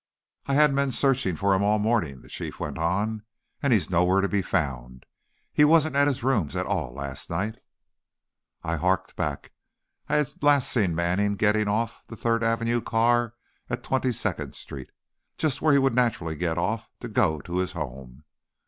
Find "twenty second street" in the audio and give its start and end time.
13.83-14.89